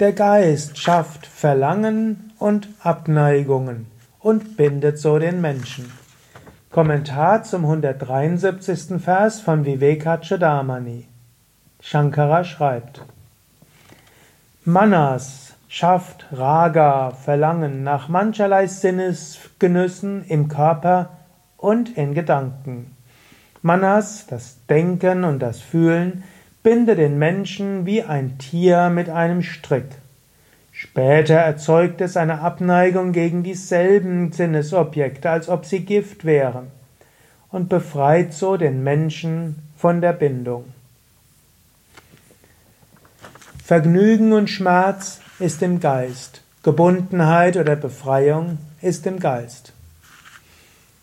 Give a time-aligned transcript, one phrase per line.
[0.00, 3.86] Der Geist schafft Verlangen und Abneigungen
[4.18, 5.92] und bindet so den Menschen.
[6.72, 9.00] Kommentar zum 173.
[9.00, 11.06] Vers von Vivekachudamani.
[11.80, 13.02] Shankara schreibt:
[14.64, 21.10] Manas schafft Raga, Verlangen nach mancherlei Sinnesgenüssen im Körper
[21.56, 22.96] und in Gedanken.
[23.62, 26.24] Manas, das Denken und das Fühlen,
[26.64, 29.84] binde den Menschen wie ein Tier mit einem Strick.
[30.72, 36.68] Später erzeugt es eine Abneigung gegen dieselben Sinnesobjekte, als ob sie Gift wären,
[37.50, 40.64] und befreit so den Menschen von der Bindung.
[43.62, 49.74] Vergnügen und Schmerz ist im Geist, Gebundenheit oder Befreiung ist im Geist.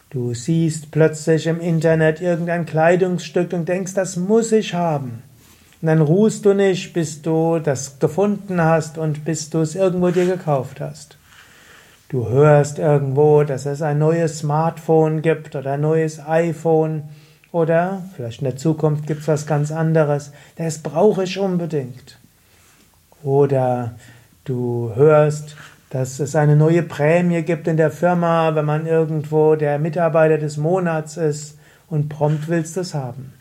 [0.10, 5.22] Du siehst plötzlich im Internet irgendein Kleidungsstück und denkst, das muss ich haben.
[5.82, 10.10] Und dann ruhst du nicht, bis du das gefunden hast und bis du es irgendwo
[10.10, 11.18] dir gekauft hast.
[12.10, 17.04] Du hörst irgendwo, dass es ein neues Smartphone gibt oder ein neues iPhone
[17.52, 20.32] oder vielleicht in der Zukunft gibt es was ganz anderes.
[20.56, 22.20] Das brauche ich unbedingt.
[23.24, 23.94] Oder
[24.46, 25.56] du hörst,
[25.90, 30.58] dass es eine neue Prämie gibt in der Firma, wenn man irgendwo der Mitarbeiter des
[30.58, 31.58] Monats ist
[31.90, 33.34] und prompt willst du es haben.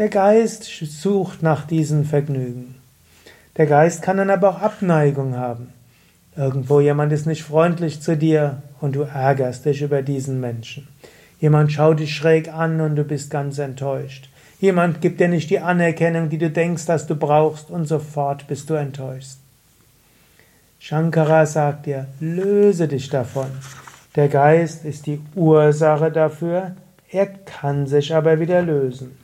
[0.00, 2.76] Der Geist sucht nach diesen Vergnügen.
[3.58, 5.74] Der Geist kann dann aber auch Abneigung haben.
[6.34, 10.88] Irgendwo jemand ist nicht freundlich zu dir und du ärgerst dich über diesen Menschen.
[11.38, 14.30] Jemand schaut dich schräg an und du bist ganz enttäuscht.
[14.58, 18.70] Jemand gibt dir nicht die Anerkennung, die du denkst, dass du brauchst und sofort bist
[18.70, 19.36] du enttäuscht.
[20.78, 23.50] Shankara sagt dir, löse dich davon.
[24.16, 26.74] Der Geist ist die Ursache dafür,
[27.10, 29.20] er kann sich aber wieder lösen.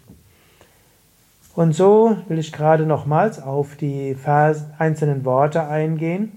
[1.57, 6.33] Und so will ich gerade nochmals auf die Vers einzelnen Worte eingehen.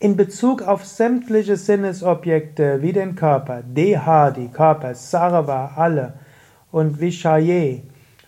[0.00, 6.14] In Bezug auf sämtliche Sinnesobjekte wie den Körper, Deha, die Körper, Sarva, alle
[6.72, 7.82] und Vishaye,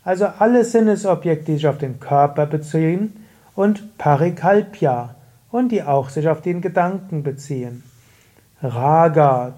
[0.05, 3.25] also alle Sinnesobjekte, die sich auf den Körper beziehen,
[3.57, 5.15] und Parikalpya,
[5.51, 7.85] und die auch sich auf den Gedanken beziehen.
[8.63, 9.55] Raga,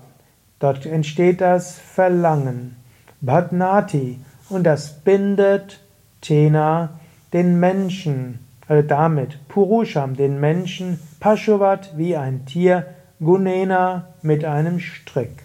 [0.60, 2.76] dort entsteht das Verlangen.
[3.20, 5.80] Bhadnati, und das bindet
[6.22, 6.98] Tena,
[7.34, 12.86] den Menschen, also damit Purusham, den Menschen, Pashuvat wie ein Tier,
[13.20, 15.42] Gunena mit einem Strick.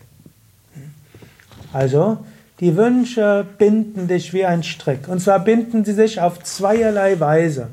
[1.73, 2.19] Also,
[2.59, 5.07] die Wünsche binden dich wie ein Strick.
[5.07, 7.67] Und zwar binden sie sich auf zweierlei Weise.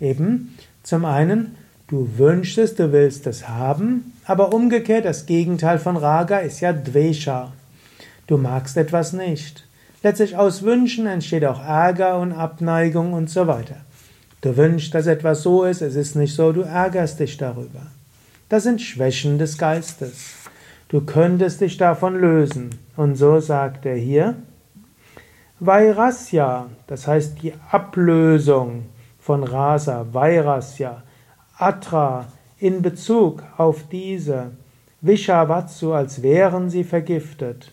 [0.00, 1.56] Eben, zum einen,
[1.88, 6.72] du wünschst es, du willst es haben, aber umgekehrt, das Gegenteil von Raga ist ja
[6.72, 7.52] Dvesha.
[8.26, 9.66] Du magst etwas nicht.
[10.02, 13.76] Letztlich aus Wünschen entsteht auch Ärger und Abneigung und so weiter.
[14.40, 17.82] Du wünschst, dass etwas so ist, es ist nicht so, du ärgerst dich darüber.
[18.48, 20.34] Das sind Schwächen des Geistes.
[20.88, 22.70] Du könntest dich davon lösen.
[22.96, 24.36] Und so sagt er hier,
[25.60, 28.86] Vairasya, das heißt die Ablösung
[29.20, 31.02] von Rasa, Vairasya,
[31.58, 32.26] Atra
[32.58, 34.52] in Bezug auf diese,
[35.02, 37.72] Vishavatsu, als wären sie vergiftet.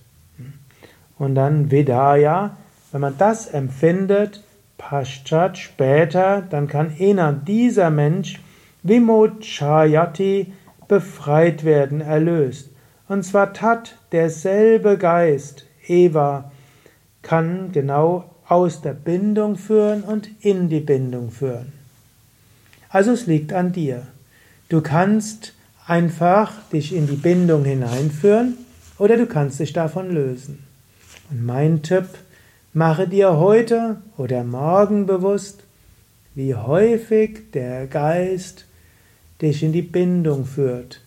[1.19, 2.57] Und dann Vedaya,
[2.91, 4.43] wenn man das empfindet,
[4.77, 8.39] Paschat später, dann kann Ena, dieser Mensch,
[8.83, 10.53] Vimochayati,
[10.87, 12.69] befreit werden, erlöst.
[13.07, 16.51] Und zwar Tat, derselbe Geist, Eva,
[17.21, 21.73] kann genau aus der Bindung führen und in die Bindung führen.
[22.89, 24.07] Also es liegt an dir.
[24.69, 25.53] Du kannst
[25.85, 28.57] einfach dich in die Bindung hineinführen
[28.97, 30.66] oder du kannst dich davon lösen.
[31.29, 32.07] Und mein Tipp,
[32.73, 35.63] mache dir heute oder morgen bewusst,
[36.35, 38.65] wie häufig der Geist
[39.41, 41.01] dich in die Bindung führt,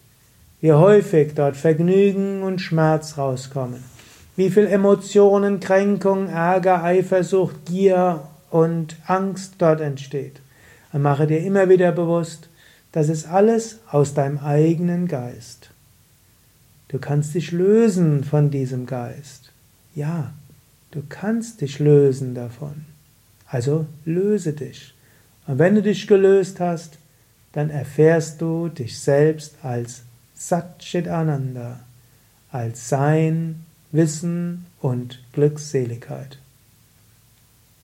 [0.60, 3.82] wie häufig dort Vergnügen und Schmerz rauskommen,
[4.36, 10.41] wie viel Emotionen, Kränkung, Ärger, Eifersucht, Gier und Angst dort entsteht.
[10.92, 12.49] Und mache dir immer wieder bewusst,
[12.93, 15.70] das ist alles aus deinem eigenen Geist.
[16.88, 19.52] Du kannst dich lösen von diesem Geist.
[19.94, 20.32] Ja,
[20.90, 22.84] du kannst dich lösen davon.
[23.46, 24.94] Also löse dich.
[25.46, 26.98] Und wenn du dich gelöst hast,
[27.52, 30.02] dann erfährst du dich selbst als
[30.34, 31.81] Satchit Ananda,
[32.52, 36.38] als Sein, Wissen und Glückseligkeit.